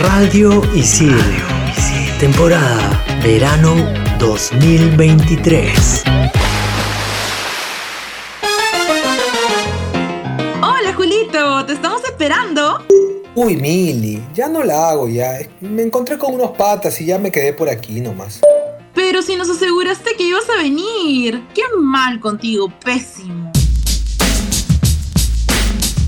[0.00, 1.14] Radio Isil.
[2.18, 3.76] Temporada Verano
[4.18, 6.04] 2023.
[10.62, 12.82] Hola Julito, te estamos esperando.
[13.34, 15.38] Uy, Mili, ya no la hago ya.
[15.60, 18.40] Me encontré con unos patas y ya me quedé por aquí nomás.
[18.94, 21.46] Pero si nos aseguraste que ibas a venir.
[21.54, 23.49] Qué mal contigo, pésimo.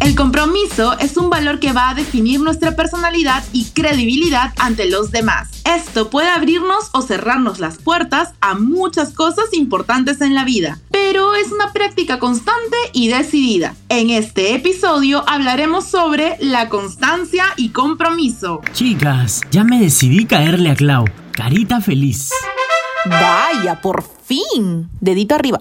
[0.03, 5.13] El compromiso es un valor que va a definir nuestra personalidad y credibilidad ante los
[5.13, 5.63] demás.
[5.65, 11.37] Esto puede abrirnos o cerrarnos las puertas a muchas cosas importantes en la vida, pero
[11.37, 13.77] es una práctica constante y decidida.
[13.89, 18.61] En este episodio hablaremos sobre la constancia y compromiso.
[18.73, 21.05] Chicas, ya me decidí caerle a Clau.
[21.31, 22.31] Carita feliz.
[23.05, 24.89] Vaya, por fin.
[25.01, 25.61] Dedito arriba.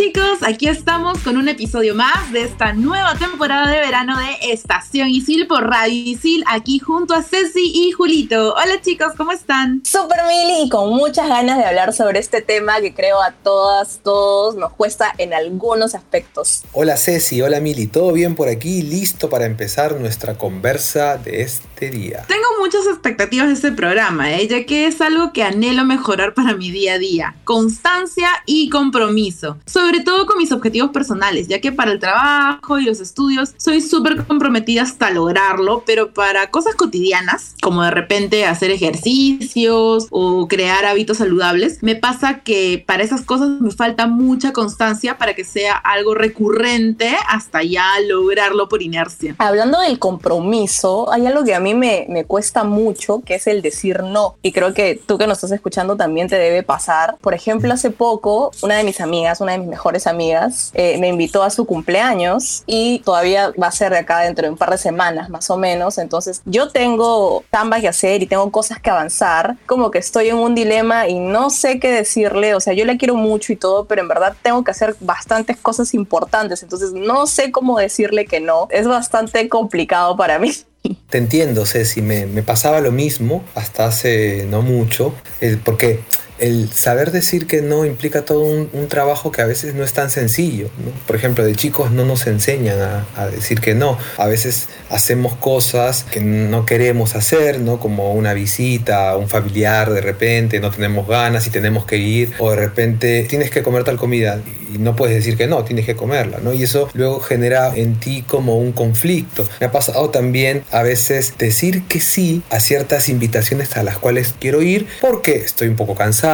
[0.00, 5.10] Chicos, aquí estamos con un episodio más de esta nueva temporada de verano de Estación
[5.10, 8.54] Isil por Radio Isil, aquí junto a Ceci y Julito.
[8.54, 9.82] Hola chicos, ¿cómo están?
[9.84, 14.00] Super Mili y con muchas ganas de hablar sobre este tema que creo a todas,
[14.02, 16.62] todos nos cuesta en algunos aspectos.
[16.72, 18.80] Hola Ceci, hola Mili, ¿todo bien por aquí?
[18.80, 22.24] Listo para empezar nuestra conversa de este día.
[22.26, 24.48] Tengo muchas expectativas de este programa, ¿eh?
[24.48, 27.34] ya que es algo que anhelo mejorar para mi día a día.
[27.44, 32.84] Constancia y compromiso sobre todo con mis objetivos personales, ya que para el trabajo y
[32.84, 38.70] los estudios soy súper comprometida hasta lograrlo, pero para cosas cotidianas, como de repente hacer
[38.70, 45.18] ejercicios o crear hábitos saludables, me pasa que para esas cosas me falta mucha constancia
[45.18, 49.34] para que sea algo recurrente hasta ya lograrlo por inercia.
[49.38, 53.62] Hablando del compromiso, hay algo que a mí me, me cuesta mucho, que es el
[53.62, 54.36] decir no.
[54.42, 57.16] Y creo que tú que nos estás escuchando también te debe pasar.
[57.20, 61.08] Por ejemplo, hace poco, una de mis amigas, una de mis mejores amigas, eh, me
[61.08, 64.70] invitó a su cumpleaños y todavía va a ser de acá dentro de un par
[64.70, 65.98] de semanas más o menos.
[65.98, 70.36] Entonces yo tengo chamba que hacer y tengo cosas que avanzar, como que estoy en
[70.36, 73.86] un dilema y no sé qué decirle, o sea, yo le quiero mucho y todo,
[73.86, 78.40] pero en verdad tengo que hacer bastantes cosas importantes, entonces no sé cómo decirle que
[78.40, 78.68] no.
[78.70, 80.52] Es bastante complicado para mí.
[81.10, 86.00] Te entiendo, Ceci, me, me pasaba lo mismo hasta hace no mucho, eh, porque
[86.40, 90.10] el saber decir que no implica todo un, trabajo que a veces no es tan
[90.10, 90.68] sencillo.
[91.06, 93.98] Por ejemplo, de chicos no nos enseñan a, decir que no.
[94.16, 97.78] A veces hacemos cosas que no queremos hacer, ¿no?
[97.78, 102.32] como una visita a un familiar de repente, no tenemos ganas y tenemos que ir,
[102.38, 104.40] o de repente tienes que comer tal comida
[104.74, 106.38] y no puedes decir que no, tienes que comerla.
[106.42, 106.54] ¿no?
[106.54, 109.46] Y eso luego genera en ti como un conflicto.
[109.60, 114.34] Me ha pasado también a veces decir que sí a ciertas invitaciones a las cuales
[114.40, 116.29] quiero ir porque estoy un poco cansado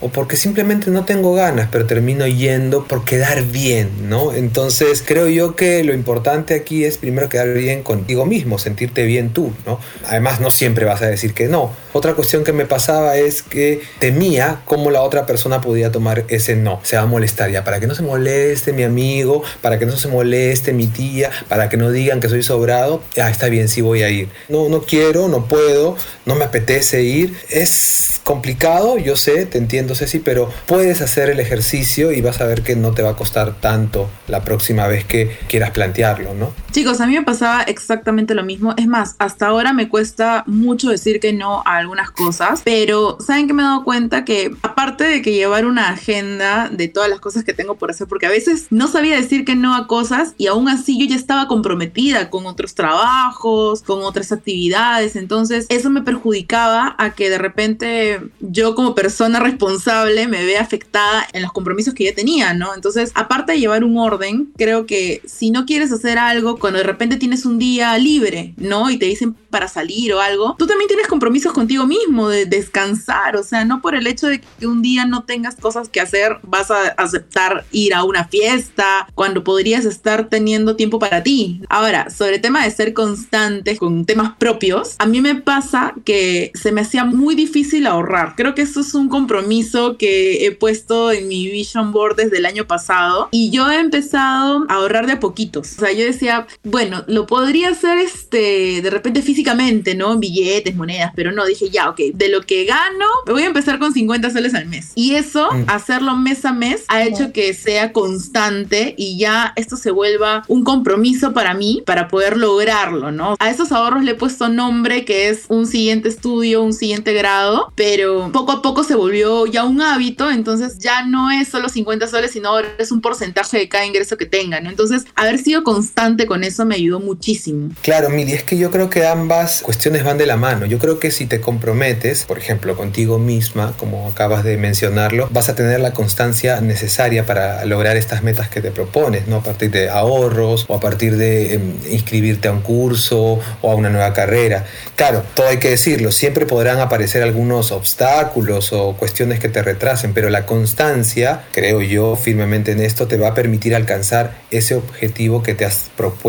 [0.00, 4.32] o porque simplemente no tengo ganas, pero termino yendo por quedar bien, ¿no?
[4.32, 9.30] Entonces creo yo que lo importante aquí es primero quedar bien contigo mismo, sentirte bien
[9.30, 9.80] tú, ¿no?
[10.06, 11.72] Además no siempre vas a decir que no.
[11.92, 16.56] Otra cuestión que me pasaba es que temía cómo la otra persona podía tomar ese
[16.56, 16.80] no.
[16.82, 19.96] Se va a molestar ya, para que no se moleste mi amigo, para que no
[19.96, 23.80] se moleste mi tía, para que no digan que soy sobrado, ya está bien, sí
[23.80, 24.28] voy a ir.
[24.48, 25.96] No, no quiero, no puedo,
[26.26, 27.36] no me apetece ir.
[27.50, 32.44] Es complicado, yo sé te entiendo Ceci, pero puedes hacer el ejercicio y vas a
[32.44, 36.52] ver que no te va a costar tanto la próxima vez que quieras plantearlo, ¿no?
[36.70, 38.74] Chicos, a mí me pasaba exactamente lo mismo.
[38.76, 43.46] Es más, hasta ahora me cuesta mucho decir que no a algunas cosas, pero ¿saben
[43.46, 44.24] que me he dado cuenta?
[44.24, 48.06] Que aparte de que llevar una agenda de todas las cosas que tengo por hacer,
[48.06, 51.16] porque a veces no sabía decir que no a cosas y aún así yo ya
[51.16, 57.38] estaba comprometida con otros trabajos, con otras actividades, entonces eso me perjudicaba a que de
[57.38, 62.74] repente yo como persona responsable me ve afectada en los compromisos que ya tenía, ¿no?
[62.74, 66.84] Entonces, aparte de llevar un orden, creo que si no quieres hacer algo, cuando de
[66.84, 68.90] repente tienes un día libre, ¿no?
[68.90, 73.36] Y te dicen para salir o algo, tú también tienes compromisos contigo mismo de descansar,
[73.36, 76.38] o sea, no por el hecho de que un día no tengas cosas que hacer,
[76.42, 81.62] vas a aceptar ir a una fiesta cuando podrías estar teniendo tiempo para ti.
[81.68, 86.52] Ahora, sobre el tema de ser constante con temas propios, a mí me pasa que
[86.54, 88.34] se me hacía muy difícil ahorrar.
[88.36, 92.46] Creo que eso es un compromiso que he puesto en mi vision board desde el
[92.46, 95.76] año pasado y yo he empezado a ahorrar de a poquitos.
[95.76, 100.18] O sea, yo decía, bueno, lo podría hacer este, de repente físicamente, ¿no?
[100.18, 103.78] Billetes, monedas, pero no, dije, ya, ok, de lo que gano, me voy a empezar
[103.78, 104.92] con 50 soles al mes.
[104.94, 105.64] Y eso, Mm.
[105.68, 110.64] hacerlo mes a mes, ha hecho que sea constante y ya esto se vuelva un
[110.64, 113.36] compromiso para mí para poder lograrlo, ¿no?
[113.38, 117.72] A esos ahorros le he puesto nombre que es un siguiente estudio, un siguiente grado,
[117.74, 122.06] pero poco a poco se volvió ya un hábito, entonces ya no es solo 50
[122.08, 124.70] soles, sino ahora es un porcentaje de cada ingreso que tenga, ¿no?
[124.70, 127.70] Entonces, haber sido constante con eso me ayudó muchísimo.
[127.82, 130.66] Claro, Mili, es que yo creo que ambas cuestiones van de la mano.
[130.66, 135.48] Yo creo que si te comprometes, por ejemplo, contigo misma, como acabas de mencionarlo, vas
[135.48, 139.36] a tener la constancia necesaria para lograr estas metas que te propones, ¿no?
[139.36, 143.74] A partir de ahorros o a partir de em, inscribirte a un curso o a
[143.74, 144.66] una nueva carrera.
[144.96, 150.12] Claro, todo hay que decirlo, siempre podrán aparecer algunos obstáculos o cuestiones que te retrasen,
[150.12, 155.42] pero la constancia, creo yo firmemente en esto, te va a permitir alcanzar ese objetivo
[155.42, 156.27] que te has propuesto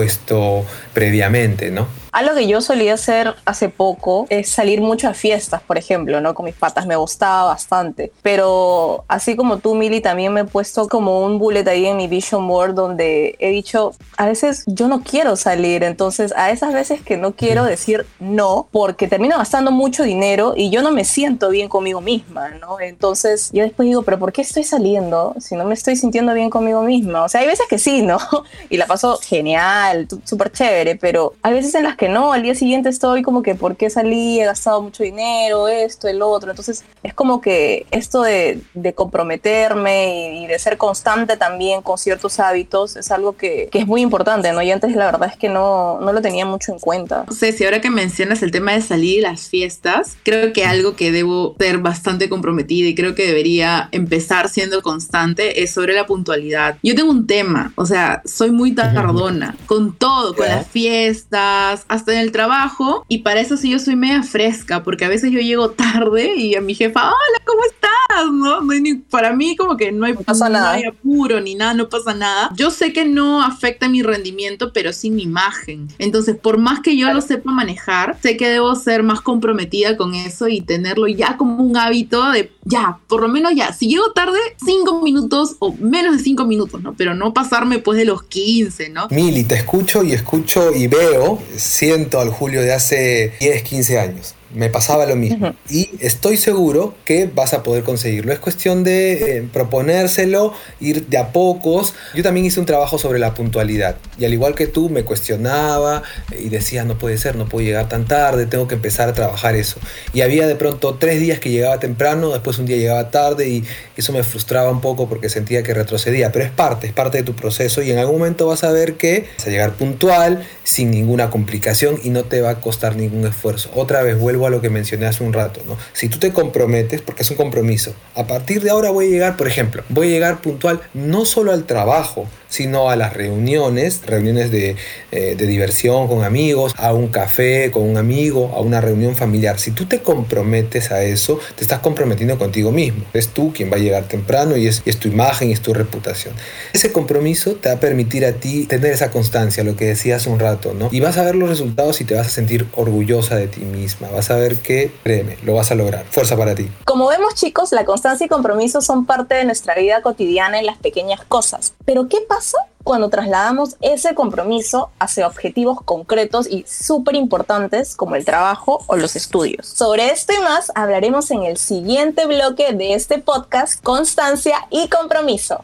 [0.93, 1.87] previamente, ¿no?
[2.11, 6.33] Algo que yo solía hacer hace poco es salir mucho a fiestas, por ejemplo, ¿no?
[6.33, 8.11] Con mis patas, me gustaba bastante.
[8.21, 12.07] Pero así como tú, Mili, también me he puesto como un bullet ahí en mi
[12.07, 17.01] vision board donde he dicho, a veces yo no quiero salir, entonces a esas veces
[17.01, 21.49] que no quiero decir no, porque termino gastando mucho dinero y yo no me siento
[21.49, 22.79] bien conmigo misma, ¿no?
[22.79, 26.49] Entonces yo después digo, pero ¿por qué estoy saliendo si no me estoy sintiendo bien
[26.49, 27.23] conmigo misma?
[27.23, 28.17] O sea, hay veces que sí, ¿no?
[28.69, 32.55] Y la paso genial, súper chévere, pero hay veces en las que no, al día
[32.55, 34.39] siguiente estoy como que, ¿por qué salí?
[34.39, 36.49] He gastado mucho dinero, esto, el otro.
[36.49, 41.97] Entonces es como que esto de, de comprometerme y, y de ser constante también con
[41.97, 44.61] ciertos hábitos es algo que, que es muy importante, ¿no?
[44.61, 47.25] Y antes la verdad es que no, no lo tenía mucho en cuenta.
[47.27, 50.65] No sé si ahora que mencionas el tema de salir y las fiestas, creo que
[50.65, 55.93] algo que debo ser bastante comprometida y creo que debería empezar siendo constante es sobre
[55.93, 56.77] la puntualidad.
[56.81, 62.13] Yo tengo un tema, o sea, soy muy tardona con todo, con las fiestas, hasta
[62.13, 65.39] en el trabajo, y para eso sí yo soy media fresca, porque a veces yo
[65.39, 67.89] llego tarde y a mi jefa, hola, ¿cómo estás?
[68.31, 68.61] ¿No?
[68.61, 70.71] No ni- para mí como que no hay, No pasa nada.
[70.71, 72.49] hay apuro ni nada, no pasa nada.
[72.55, 75.87] Yo sé que no afecta mi rendimiento, pero sí mi imagen.
[75.99, 80.15] Entonces, por más que yo lo sepa manejar, sé que debo ser más comprometida con
[80.15, 84.11] eso y tenerlo ya como un hábito de, ya, por lo menos ya, si llego
[84.11, 86.93] tarde, cinco minutos o menos de cinco minutos, ¿no?
[86.93, 89.07] Pero no pasarme pues de los 15, ¿no?
[89.11, 91.41] Mili, te escucho y escucho y veo,
[91.79, 94.35] siento al Julio de hace 10, 15 años.
[94.53, 95.53] Me pasaba lo mismo.
[95.69, 98.33] Y estoy seguro que vas a poder conseguirlo.
[98.33, 101.93] Es cuestión de eh, proponérselo, ir de a pocos.
[102.15, 103.97] Yo también hice un trabajo sobre la puntualidad.
[104.17, 106.03] Y al igual que tú, me cuestionaba
[106.37, 109.55] y decía, no puede ser, no puedo llegar tan tarde, tengo que empezar a trabajar
[109.55, 109.79] eso.
[110.13, 113.63] Y había de pronto tres días que llegaba temprano, después un día llegaba tarde y
[113.95, 116.31] eso me frustraba un poco porque sentía que retrocedía.
[116.31, 118.95] Pero es parte, es parte de tu proceso y en algún momento vas a ver
[118.95, 123.25] que vas a llegar puntual, sin ninguna complicación y no te va a costar ningún
[123.27, 123.69] esfuerzo.
[123.75, 125.77] Otra vez vuelvo a lo que mencioné hace un rato, ¿no?
[125.93, 129.37] Si tú te comprometes, porque es un compromiso, a partir de ahora voy a llegar,
[129.37, 134.51] por ejemplo, voy a llegar puntual no solo al trabajo, sino a las reuniones, reuniones
[134.51, 134.75] de,
[135.11, 139.59] eh, de diversión con amigos, a un café con un amigo, a una reunión familiar.
[139.59, 143.05] Si tú te comprometes a eso, te estás comprometiendo contigo mismo.
[143.13, 145.73] Es tú quien va a llegar temprano y es, es tu imagen y es tu
[145.73, 146.33] reputación.
[146.73, 150.29] Ese compromiso te va a permitir a ti tener esa constancia, lo que decía hace
[150.29, 150.89] un rato, ¿no?
[150.91, 154.09] Y vas a ver los resultados y te vas a sentir orgullosa de ti misma.
[154.09, 156.05] Vas a ver que, créeme, lo vas a lograr.
[156.05, 156.69] Fuerza para ti.
[156.85, 160.77] Como vemos chicos, la constancia y compromiso son parte de nuestra vida cotidiana en las
[160.77, 161.73] pequeñas cosas.
[161.85, 168.25] Pero ¿qué pasa cuando trasladamos ese compromiso hacia objetivos concretos y súper importantes como el
[168.25, 169.67] trabajo o los estudios?
[169.67, 175.63] Sobre esto y más hablaremos en el siguiente bloque de este podcast, Constancia y Compromiso.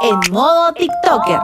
[0.00, 1.40] En modo TikToker.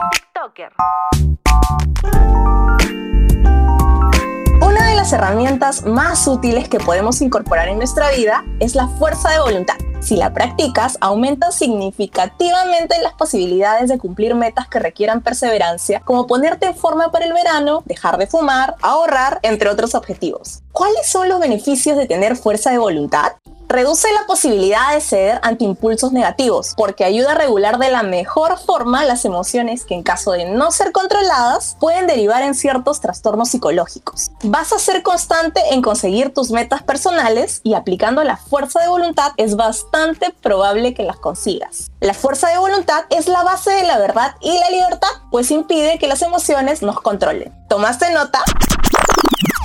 [5.01, 9.73] Las herramientas más útiles que podemos incorporar en nuestra vida es la fuerza de voluntad.
[9.99, 16.67] Si la practicas, aumenta significativamente las posibilidades de cumplir metas que requieran perseverancia, como ponerte
[16.67, 20.61] en forma para el verano, dejar de fumar, ahorrar, entre otros objetivos.
[20.71, 23.31] ¿Cuáles son los beneficios de tener fuerza de voluntad?
[23.71, 28.59] Reduce la posibilidad de ceder ante impulsos negativos, porque ayuda a regular de la mejor
[28.59, 33.47] forma las emociones que en caso de no ser controladas pueden derivar en ciertos trastornos
[33.47, 34.29] psicológicos.
[34.43, 39.31] Vas a ser constante en conseguir tus metas personales y aplicando la fuerza de voluntad
[39.37, 41.91] es bastante probable que las consigas.
[42.01, 45.97] La fuerza de voluntad es la base de la verdad y la libertad, pues impide
[45.97, 47.53] que las emociones nos controlen.
[47.69, 48.43] ¿Tomaste nota?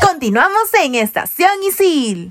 [0.01, 2.31] Continuamos en Estación Isil.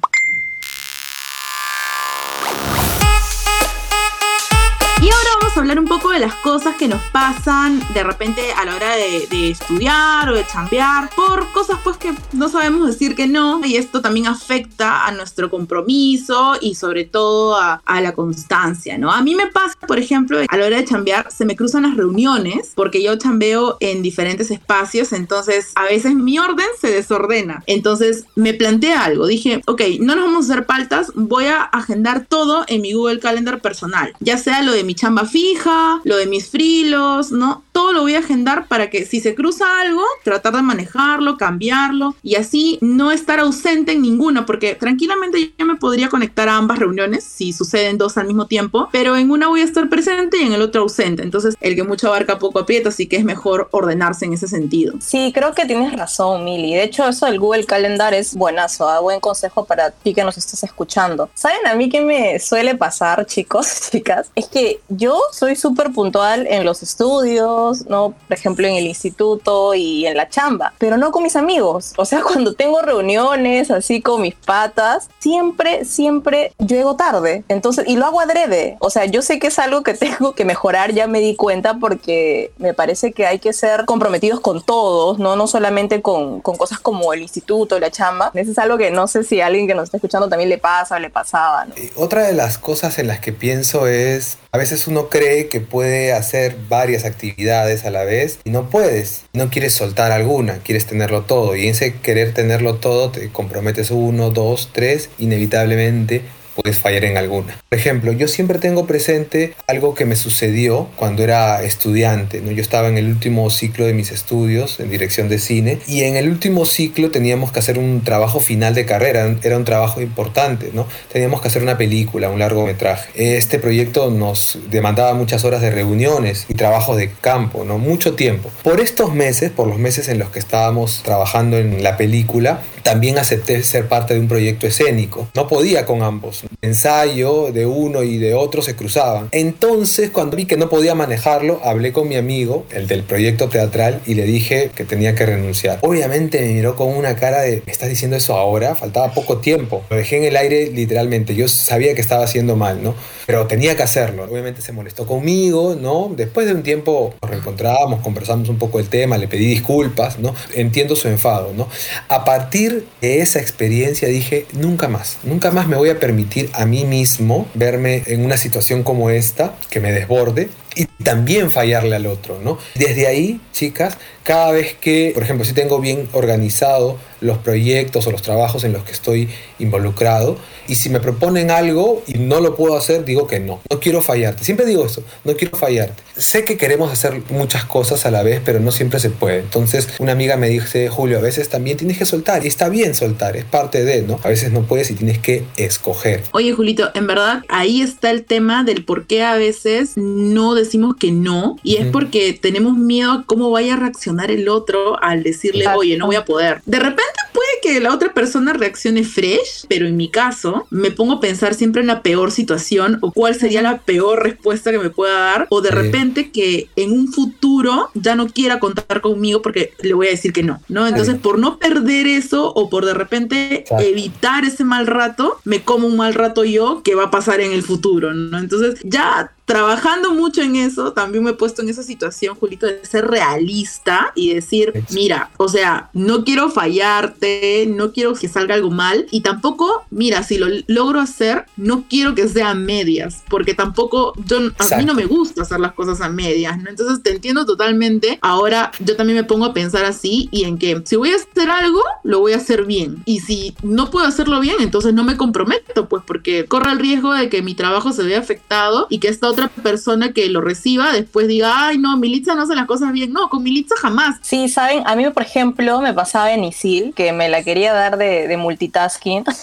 [5.66, 9.26] Hablar un poco de las cosas que nos pasan de repente a la hora de,
[9.32, 13.78] de estudiar o de chambear por cosas pues que no sabemos decir que no y
[13.78, 19.12] esto también afecta a nuestro compromiso y sobre todo a, a la constancia, ¿no?
[19.12, 21.98] A mí me pasa, por ejemplo, a la hora de chambear se me cruzan las
[21.98, 27.64] reuniones porque yo chambeo en diferentes espacios, entonces a veces mi orden se desordena.
[27.66, 32.28] Entonces me planteé algo, dije, ok, no nos vamos a hacer paltas, voy a agendar
[32.28, 35.55] todo en mi Google Calendar personal, ya sea lo de mi chamba fija,
[36.04, 37.64] lo de mis frilos, ¿no?
[37.72, 42.16] Todo lo voy a agendar para que si se cruza algo, tratar de manejarlo, cambiarlo
[42.24, 46.80] y así no estar ausente en ninguna, porque tranquilamente yo me podría conectar a ambas
[46.80, 50.46] reuniones si suceden dos al mismo tiempo, pero en una voy a estar presente y
[50.46, 51.24] en el otro ausente.
[51.24, 54.96] Entonces, el que mucho abarca poco aprieta, así que es mejor ordenarse en ese sentido.
[55.00, 56.74] Sí, creo que tienes razón, Mili.
[56.74, 59.00] De hecho, eso del Google Calendar es buenazo, ¿ah?
[59.00, 61.30] buen consejo para ti que nos estás escuchando.
[61.34, 64.32] ¿Saben a mí qué me suele pasar, chicos, chicas?
[64.36, 68.16] Es que yo soy súper puntual en los estudios, ¿no?
[68.28, 71.94] Por ejemplo, en el instituto y en la chamba, pero no con mis amigos.
[71.98, 77.44] O sea, cuando tengo reuniones así con mis patas, siempre, siempre llego tarde.
[77.48, 78.78] Entonces, y lo hago adrede.
[78.80, 81.76] O sea, yo sé que es algo que tengo que mejorar, ya me di cuenta
[81.76, 86.58] porque me parece que hay que ser comprometidos con todos, no, no solamente con, con
[86.58, 88.32] cosas como el instituto, la chamba.
[88.34, 90.58] Eso es algo que no sé si a alguien que nos está escuchando también le
[90.58, 91.68] pasa o le pasaba.
[91.76, 95.60] Y Otra de las cosas en las que pienso es, a veces uno cree que
[95.62, 100.86] puede hacer varias actividades a la vez y no puedes, no quieres soltar alguna, quieres
[100.86, 106.22] tenerlo todo y ese querer tenerlo todo te comprometes uno, dos, tres, inevitablemente
[106.56, 107.58] puedes fallar en alguna.
[107.70, 112.42] Por ejemplo, yo siempre tengo presente algo que me sucedió cuando era estudiante.
[112.42, 112.52] ¿no?
[112.52, 116.16] Yo estaba en el último ciclo de mis estudios en dirección de cine y en
[116.16, 119.36] el último ciclo teníamos que hacer un trabajo final de carrera.
[119.44, 120.72] Era un trabajo importante.
[120.74, 120.88] ¿no?
[121.12, 123.38] Teníamos que hacer una película, un largometraje.
[123.38, 127.78] Este proyecto nos demandaba muchas horas de reuniones y trabajo de campo, ¿no?
[127.78, 128.50] mucho tiempo.
[128.64, 133.18] Por estos meses, por los meses en los que estábamos trabajando en la película, también
[133.18, 135.28] acepté ser parte de un proyecto escénico.
[135.34, 136.44] No podía con ambos.
[136.44, 139.28] El ensayo de uno y de otro se cruzaban.
[139.32, 144.02] Entonces, cuando vi que no podía manejarlo, hablé con mi amigo, el del proyecto teatral,
[144.06, 145.80] y le dije que tenía que renunciar.
[145.82, 148.76] Obviamente me miró con una cara de, ¿me estás diciendo eso ahora?
[148.76, 149.82] Faltaba poco tiempo.
[149.90, 151.34] Lo dejé en el aire literalmente.
[151.34, 152.94] Yo sabía que estaba haciendo mal, ¿no?
[153.26, 154.26] Pero tenía que hacerlo.
[154.26, 156.12] Obviamente se molestó conmigo, ¿no?
[156.16, 160.36] Después de un tiempo nos reencontramos, conversamos un poco el tema, le pedí disculpas, ¿no?
[160.54, 161.68] Entiendo su enfado, ¿no?
[162.10, 166.66] A partir de esa experiencia dije, nunca más, nunca más me voy a permitir a
[166.66, 172.06] mí mismo verme en una situación como esta, que me desborde, y también fallarle al
[172.06, 172.58] otro, ¿no?
[172.76, 178.12] Desde ahí, chicas, cada vez que, por ejemplo, si tengo bien organizado los proyectos o
[178.12, 179.30] los trabajos en los que estoy
[179.60, 183.80] involucrado, y si me proponen algo y no lo puedo hacer, digo que no, no
[183.80, 184.44] quiero fallarte.
[184.44, 186.02] Siempre digo eso, no quiero fallarte.
[186.18, 189.40] Sé que queremos hacer muchas cosas a la vez, pero no siempre se puede.
[189.40, 192.96] Entonces, una amiga me dice, Julio, a veces también tienes que soltar, y está bien
[192.96, 194.20] soltar, es parte de, ¿no?
[194.24, 196.24] A veces no puedes y tienes que escoger.
[196.32, 200.96] Oye, Julito, en verdad ahí está el tema del por qué a veces no decimos
[201.00, 205.24] que no, y es porque tenemos miedo a cómo vaya a reaccionar el otro al
[205.24, 206.62] decirle, oye, no voy a poder.
[206.66, 210.90] De repente the puede que la otra persona reaccione fresh, pero en mi caso me
[210.92, 214.80] pongo a pensar siempre en la peor situación o cuál sería la peor respuesta que
[214.80, 215.76] me pueda dar, o de Sí.
[215.76, 220.32] repente que en un futuro ya no quiera contar conmigo porque le voy a decir
[220.34, 220.88] que no, ¿no?
[220.88, 221.20] Entonces, Sí.
[221.22, 223.84] por no perder eso o por de repente Exacto.
[223.84, 227.52] evitar ese mal rato, me como un mal rato yo que va a pasar en
[227.52, 228.38] el futuro, ¿no?
[228.40, 232.84] Entonces, ya trabajando mucho en eso, también me he puesto en esa situación, Julito, de
[232.84, 237.25] ser realista y decir, mira, o sea, no quiero fallarte,
[237.68, 242.16] no quiero que salga algo mal y tampoco, mira, si lo logro hacer, no quiero
[242.16, 246.02] que sea a medias, porque tampoco, yo, a mí no me gusta hacer las cosas
[246.02, 246.70] a medias, ¿no?
[246.70, 248.20] Entonces te entiendo totalmente.
[248.22, 251.50] Ahora yo también me pongo a pensar así y en que si voy a hacer
[251.50, 253.02] algo, lo voy a hacer bien.
[253.06, 257.14] Y si no puedo hacerlo bien, entonces no me comprometo, pues porque corre el riesgo
[257.14, 260.92] de que mi trabajo se vea afectado y que esta otra persona que lo reciba
[260.92, 263.12] después diga, ay, no, Militza no hace las cosas bien.
[263.12, 264.18] No, con Militza jamás.
[264.22, 267.98] Sí, saben, a mí, por ejemplo, me pasaba en Isil, que me la quería dar
[267.98, 269.26] de, de multitasking.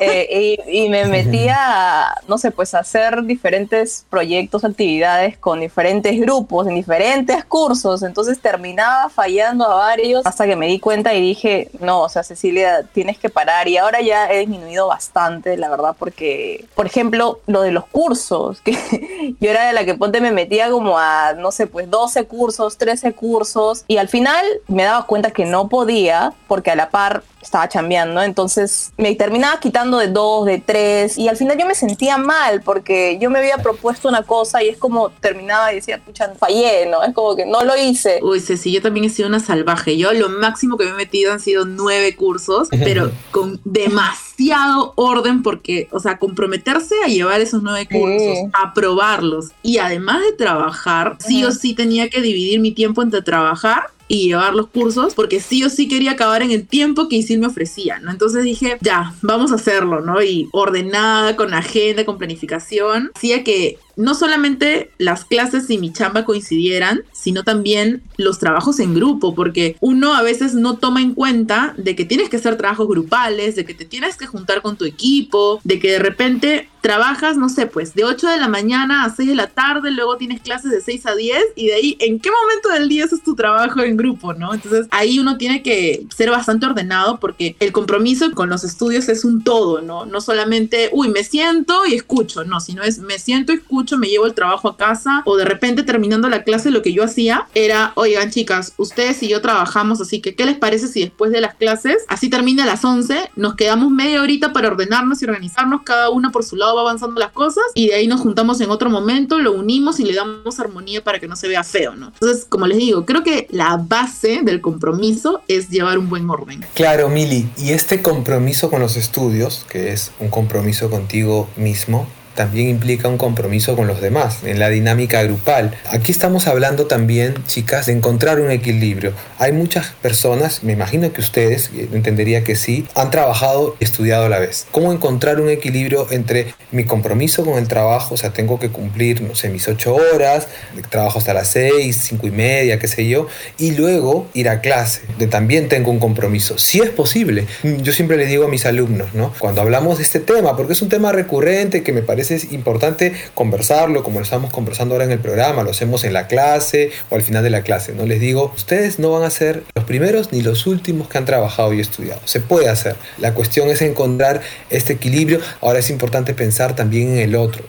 [0.00, 5.60] Eh, y, y me metía, a, no sé, pues a hacer diferentes proyectos, actividades con
[5.60, 8.02] diferentes grupos, en diferentes cursos.
[8.02, 12.22] Entonces terminaba fallando a varios hasta que me di cuenta y dije, no, o sea,
[12.22, 13.68] Cecilia, tienes que parar.
[13.68, 18.60] Y ahora ya he disminuido bastante, la verdad, porque, por ejemplo, lo de los cursos,
[18.64, 22.24] que yo era de la que ponte me metía como a, no sé, pues 12
[22.24, 23.84] cursos, 13 cursos.
[23.86, 28.22] Y al final me daba cuenta que no podía porque a la par estaba chambeando.
[28.22, 32.62] Entonces me terminaba quitando de dos, de tres, y al final yo me sentía mal
[32.62, 36.86] porque yo me había propuesto una cosa y es como terminaba y decía, pucha, fallé,
[36.86, 37.02] ¿no?
[37.02, 38.20] Es como que no lo hice.
[38.22, 39.96] Uy, Ceci, yo también he sido una salvaje.
[39.96, 45.42] Yo lo máximo que me he metido han sido nueve cursos, pero con demasiado orden
[45.42, 51.16] porque, o sea, comprometerse a llevar esos nueve cursos, a probarlos y además de trabajar,
[51.20, 55.38] sí o sí tenía que dividir mi tiempo entre trabajar y llevar los cursos, porque
[55.38, 58.10] sí o sí quería acabar en el tiempo que Isil me ofrecía, ¿no?
[58.10, 60.20] Entonces dije, ya, vamos a hacerlo, ¿no?
[60.20, 66.24] Y ordenada, con agenda, con planificación, hacía que no solamente las clases y mi chamba
[66.24, 71.74] coincidieran, sino también los trabajos en grupo, porque uno a veces no toma en cuenta
[71.76, 74.84] de que tienes que hacer trabajos grupales, de que te tienes que juntar con tu
[74.84, 79.14] equipo, de que de repente trabajas, no sé, pues de 8 de la mañana a
[79.14, 82.18] 6 de la tarde, luego tienes clases de 6 a 10 y de ahí, ¿en
[82.18, 84.54] qué momento del día es tu trabajo en grupo, no?
[84.54, 89.24] Entonces ahí uno tiene que ser bastante ordenado porque el compromiso con los estudios es
[89.24, 90.06] un todo, ¿no?
[90.06, 94.26] No solamente, uy, me siento y escucho, no, sino es me siento, escucho, me llevo
[94.26, 97.92] el trabajo a casa o de repente terminando la clase lo que yo hacía era,
[97.96, 101.54] oigan chicas, ustedes y yo trabajamos, así que ¿qué les parece si después de las
[101.54, 106.10] clases, así termina a las 11, nos quedamos media horita para ordenarnos y organizarnos, cada
[106.10, 108.90] una por su lado va avanzando las cosas y de ahí nos juntamos en otro
[108.90, 112.08] momento, lo unimos y le damos armonía para que no se vea feo, ¿no?
[112.08, 116.64] Entonces, como les digo, creo que la base del compromiso es llevar un buen orden.
[116.74, 122.68] Claro, Mili, y este compromiso con los estudios, que es un compromiso contigo mismo, también
[122.68, 125.74] implica un compromiso con los demás, en la dinámica grupal.
[125.90, 129.12] Aquí estamos hablando también, chicas, de encontrar un equilibrio.
[129.38, 134.28] Hay muchas personas, me imagino que ustedes, entendería que sí, han trabajado y estudiado a
[134.28, 134.66] la vez.
[134.70, 139.22] ¿Cómo encontrar un equilibrio entre mi compromiso con el trabajo, o sea, tengo que cumplir,
[139.22, 140.48] no sé, mis ocho horas,
[140.88, 143.26] trabajo hasta las seis, cinco y media, qué sé yo,
[143.58, 146.58] y luego ir a clase, de también tengo un compromiso.
[146.58, 147.46] Si es posible.
[147.82, 149.32] Yo siempre le digo a mis alumnos, ¿no?
[149.38, 153.14] Cuando hablamos de este tema, porque es un tema recurrente que me parece es importante
[153.34, 157.16] conversarlo, como lo estamos conversando ahora en el programa, lo hacemos en la clase o
[157.16, 157.92] al final de la clase.
[157.94, 161.24] No les digo, ustedes no van a ser los primeros ni los últimos que han
[161.24, 162.20] trabajado y estudiado.
[162.24, 162.96] Se puede hacer.
[163.18, 165.40] La cuestión es encontrar este equilibrio.
[165.60, 167.64] Ahora es importante pensar también en el otro.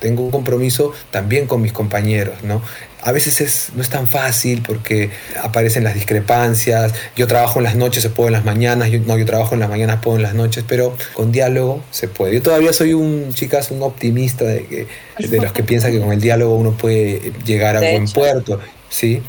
[0.00, 2.62] tengo un compromiso también con mis compañeros, ¿no?
[3.02, 5.10] A veces es, no es tan fácil porque
[5.42, 6.92] aparecen las discrepancias.
[7.16, 8.90] Yo trabajo en las noches, se puede en las mañanas.
[8.90, 12.08] Yo, no, yo trabajo en las mañanas, puedo en las noches, pero con diálogo se
[12.08, 12.34] puede.
[12.34, 14.86] Yo todavía soy un, chicas, un optimista de, que,
[15.26, 18.60] de los que piensan que con el diálogo uno puede llegar a buen puerto.
[18.88, 19.22] ¿sí?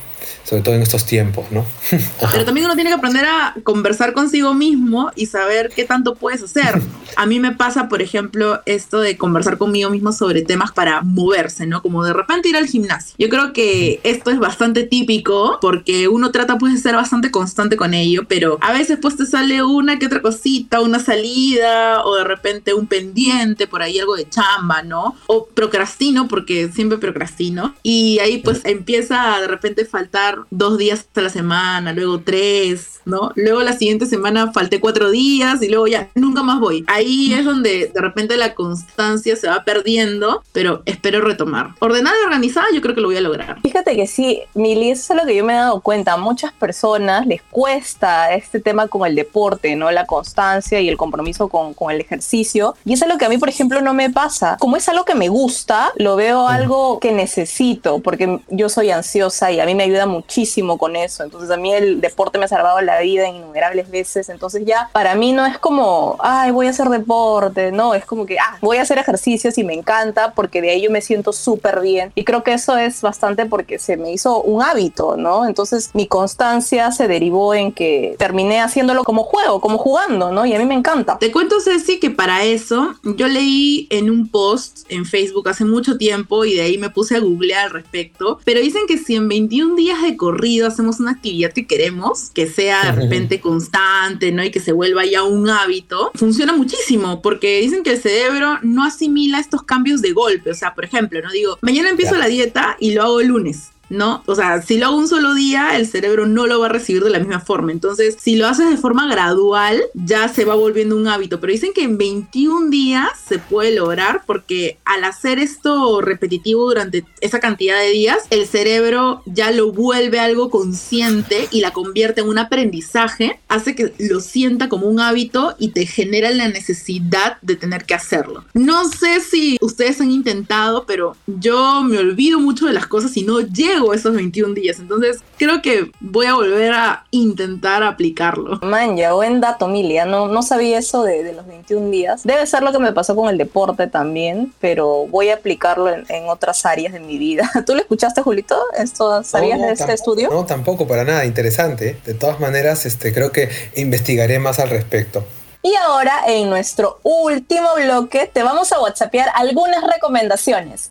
[0.44, 1.65] Sobre todo en estos tiempos, ¿no?
[2.32, 6.42] Pero también uno tiene que aprender a conversar consigo mismo y saber qué tanto puedes
[6.42, 6.82] hacer.
[7.15, 11.65] A mí me pasa, por ejemplo, esto de conversar conmigo mismo sobre temas para moverse,
[11.65, 11.82] ¿no?
[11.82, 13.15] Como de repente ir al gimnasio.
[13.18, 17.78] Yo creo que esto es bastante típico porque uno trata pues de ser bastante constante
[17.78, 22.15] con ello, pero a veces pues te sale una que otra cosita, una salida o
[22.15, 25.15] de repente un pendiente, por ahí algo de chamba, ¿no?
[25.28, 30.18] O procrastino porque siempre procrastino y ahí pues empieza de repente faltar
[30.49, 33.32] dos días a la semana, luego tres, ¿no?
[33.36, 36.84] Luego la siguiente semana falté cuatro días y luego ya nunca más voy.
[36.88, 41.75] Ahí es donde de repente la constancia se va perdiendo, pero espero retomar.
[41.79, 43.60] Ordenada y organizada, yo creo que lo voy a lograr.
[43.62, 46.13] Fíjate que sí, Mili, eso es lo que yo me he dado cuenta.
[46.13, 49.91] A muchas personas les cuesta este tema con el deporte, ¿no?
[49.91, 52.75] La constancia y el compromiso con, con el ejercicio.
[52.86, 54.58] Y eso es lo que a mí, por ejemplo, no me pasa.
[54.60, 59.51] Como es algo que me gusta, lo veo algo que necesito, porque yo soy ansiosa
[59.51, 61.23] y a mí me ayuda mucho muchísimo con eso.
[61.23, 64.29] Entonces a mí el deporte me ha salvado la vida innumerables veces.
[64.29, 67.71] Entonces ya para mí no es como, ay, voy a hacer deporte.
[67.71, 70.81] No, es como que, ah, voy a hacer ejercicios y me encanta porque de ahí
[70.83, 72.12] yo me siento súper bien.
[72.13, 75.47] Y creo que eso es bastante porque se me hizo un hábito, ¿no?
[75.47, 80.45] Entonces mi constancia se derivó en que terminé haciéndolo como juego, como jugando, ¿no?
[80.45, 81.17] Y a mí me encanta.
[81.17, 85.97] Te cuento, Ceci, que para eso yo leí en un post en Facebook hace mucho
[85.97, 89.27] tiempo y de ahí me puse a googlear al respecto, pero dicen que si en
[89.27, 94.43] 21 días de corrido hacemos una actividad que queremos, que sea de repente constante, ¿no?
[94.43, 98.84] Y que se vuelva ya un hábito, funciona muchísimo, porque dicen que el cerebro no
[98.84, 100.52] asimila estos cambios de golpe.
[100.52, 103.71] O sea, por ejemplo, no digo, mañana empiezo la dieta y lo hago el lunes
[103.89, 104.23] ¿no?
[104.25, 107.04] O sea, si lo hago un solo día, el cerebro no lo va a recibir
[107.04, 107.71] de la misma forma.
[107.71, 111.39] Entonces, si lo haces de forma gradual, ya se va volviendo un hábito.
[111.39, 117.06] Pero dicen que en 21 días se puede lograr porque al hacer esto repetitivo durante
[117.21, 122.30] esa cantidad de días, el cerebro ya lo vuelve algo consciente y la convierte en
[122.30, 127.56] un aprendizaje, hace que lo sienta como un hábito y te genera la necesidad de
[127.56, 128.45] tener que hacerlo.
[128.54, 133.23] No sé si ustedes han intentado, pero yo me olvido mucho de las cosas y
[133.23, 134.80] no llego esos 21 días.
[134.80, 138.60] Entonces creo que voy a volver a intentar aplicarlo.
[138.62, 140.06] Man, ya buen dato, Milia.
[140.06, 142.24] No, no sabía eso de, de los 21 días.
[142.24, 146.06] Debe ser lo que me pasó con el deporte también, pero voy a aplicarlo en,
[146.10, 147.50] en otras áreas de mi vida.
[147.65, 148.58] ¿Tú lo escuchaste, Julito?
[148.78, 150.30] ¿Esto sabías No, no, de este estudio?
[150.30, 151.98] No, tampoco, para nada, interesante.
[152.06, 155.26] De todas maneras, este, creo que investigaré más al respecto.
[155.62, 160.89] Y ahora, en nuestro último bloque, te vamos a whatsappear algunas recomendaciones.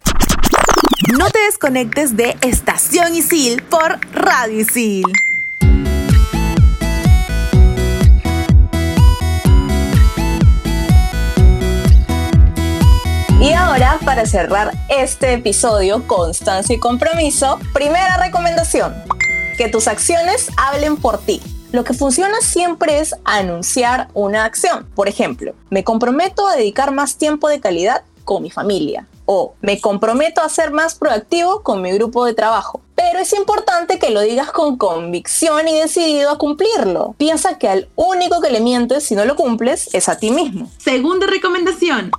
[1.18, 5.05] No te desconectes de Estación Isil por Radio Isil.
[13.40, 18.94] Y ahora, para cerrar este episodio, constancia y compromiso, primera recomendación,
[19.57, 21.42] que tus acciones hablen por ti.
[21.70, 24.87] Lo que funciona siempre es anunciar una acción.
[24.94, 29.07] Por ejemplo, me comprometo a dedicar más tiempo de calidad con mi familia.
[29.30, 32.80] O me comprometo a ser más proactivo con mi grupo de trabajo.
[32.94, 37.14] Pero es importante que lo digas con convicción y decidido a cumplirlo.
[37.18, 40.70] Piensa que al único que le mientes si no lo cumples es a ti mismo.
[40.78, 42.10] Segunda recomendación.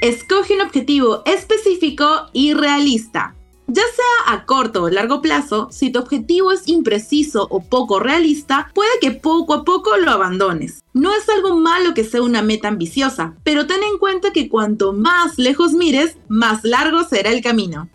[0.00, 3.34] Escoge un objetivo específico y realista.
[3.66, 8.70] Ya sea a corto o largo plazo, si tu objetivo es impreciso o poco realista,
[8.74, 10.82] puede que poco a poco lo abandones.
[10.92, 14.92] No es algo malo que sea una meta ambiciosa, pero ten en cuenta que cuanto
[14.92, 17.88] más lejos mires, más largo será el camino.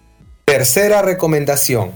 [0.46, 1.92] Tercera recomendación.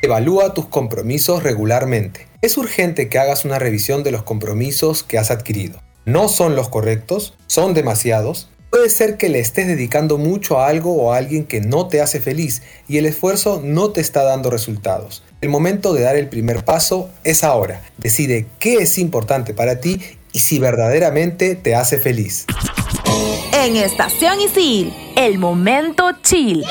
[0.00, 2.28] Evalúa tus compromisos regularmente.
[2.40, 5.80] Es urgente que hagas una revisión de los compromisos que has adquirido.
[6.04, 8.48] No son los correctos, son demasiados.
[8.72, 12.00] Puede ser que le estés dedicando mucho a algo o a alguien que no te
[12.00, 15.22] hace feliz y el esfuerzo no te está dando resultados.
[15.42, 17.82] El momento de dar el primer paso es ahora.
[17.98, 20.00] Decide qué es importante para ti
[20.32, 22.46] y si verdaderamente te hace feliz.
[23.52, 26.64] En Estación Isil, el momento chill.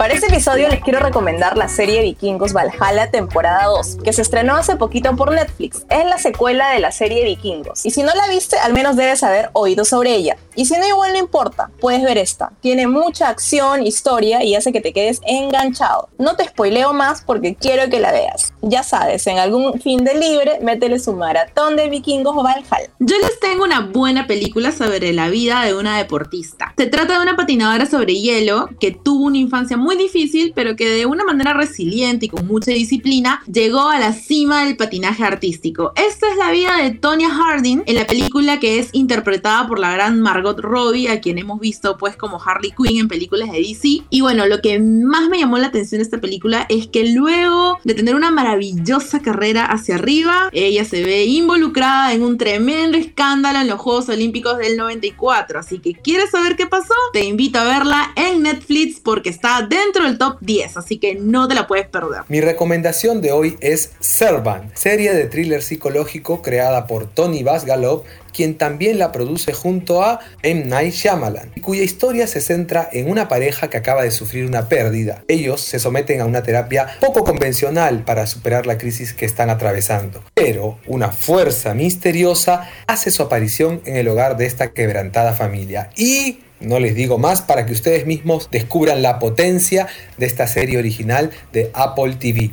[0.00, 4.56] Para este episodio les quiero recomendar la serie Vikingos Valhalla temporada 2, que se estrenó
[4.56, 5.84] hace poquito por Netflix.
[5.90, 7.84] Es la secuela de la serie Vikingos.
[7.84, 10.38] Y si no la viste, al menos debes haber oído sobre ella.
[10.56, 12.50] Y si no, igual no importa, puedes ver esta.
[12.62, 16.08] Tiene mucha acción, historia y hace que te quedes enganchado.
[16.16, 18.54] No te spoileo más porque quiero que la veas.
[18.62, 22.90] Ya sabes, en algún fin de libre, métele su maratón de Vikingos Valhalla.
[23.00, 26.72] Yo les tengo una buena película sobre la vida de una deportista.
[26.78, 30.88] Se trata de una patinadora sobre hielo que tuvo una infancia muy difícil, pero que
[30.88, 35.92] de una manera resiliente y con mucha disciplina llegó a la cima del patinaje artístico.
[35.96, 39.92] Esta es la vida de Tonya Harding en la película que es interpretada por la
[39.92, 44.02] gran Margot Robbie, a quien hemos visto pues como Harley Quinn en películas de DC.
[44.10, 47.78] Y bueno, lo que más me llamó la atención de esta película es que luego
[47.84, 53.60] de tener una maravillosa carrera hacia arriba, ella se ve involucrada en un tremendo escándalo
[53.60, 55.58] en los Juegos Olímpicos del 94.
[55.60, 60.04] Así que quieres saber qué pasó, te invito a verla en Netflix porque está dentro
[60.04, 62.22] del top 10, así que no te la puedes perder.
[62.28, 68.56] Mi recomendación de hoy es Servant, serie de thriller psicológico creada por Tony Basgalov, quien
[68.56, 70.64] también la produce junto a M.
[70.64, 75.24] Night Shyamalan, cuya historia se centra en una pareja que acaba de sufrir una pérdida.
[75.28, 80.22] Ellos se someten a una terapia poco convencional para superar la crisis que están atravesando,
[80.34, 86.40] pero una fuerza misteriosa hace su aparición en el hogar de esta quebrantada familia y
[86.60, 91.30] no les digo más para que ustedes mismos descubran la potencia de esta serie original
[91.52, 92.50] de Apple TV.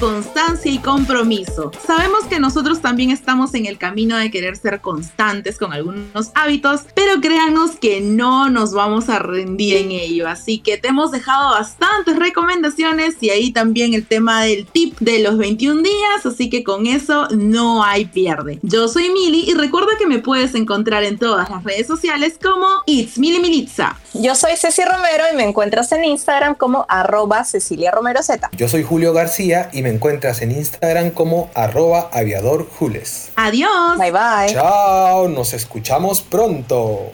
[0.00, 1.70] Constancia y Compromiso.
[1.86, 6.86] Sabemos que nosotros también estamos en el camino de querer ser constantes con algunos hábitos,
[6.94, 10.26] pero créanos que no nos vamos a rendir en ello.
[10.26, 15.18] Así que te hemos dejado bastantes recomendaciones y ahí también el tema del tip de
[15.18, 18.58] los 21 días, así que con eso no hay pierde.
[18.62, 22.66] Yo soy Mili y recuerda que me puedes encontrar en todas las redes sociales como
[22.86, 23.98] It's Mili Militza.
[24.14, 28.50] Yo soy Ceci Romero y me encuentras en Instagram como arroba Cecilia Romero Z.
[28.56, 33.30] Yo soy Julio García y me encuentras en Instagram como arroba aviadorjules.
[33.36, 33.98] Adiós.
[33.98, 34.52] Bye bye.
[34.52, 37.12] Chao, nos escuchamos pronto.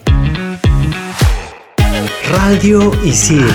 [2.31, 3.47] Radio Isil.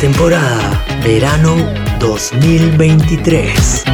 [0.00, 1.56] Temporada Verano
[1.98, 3.84] 2023.